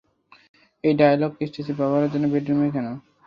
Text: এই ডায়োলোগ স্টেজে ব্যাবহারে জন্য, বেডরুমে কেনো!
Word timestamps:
এই 0.83 0.93
ডায়োলোগ 0.99 1.31
স্টেজে 1.41 1.73
ব্যাবহারে 1.79 2.07
জন্য, 2.13 2.25
বেডরুমে 2.33 2.67
কেনো! 2.73 2.93